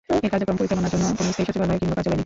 [0.25, 2.19] এর কার্যক্রম পরিচালনার জন্য কোন স্থায়ী সচিবালয় কিংবা কার্যালয় নেই।